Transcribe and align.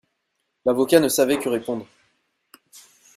L'avocat 0.65 0.99
ne 0.99 1.09
savait 1.09 1.37
que 1.37 1.47
répondre. 1.47 1.85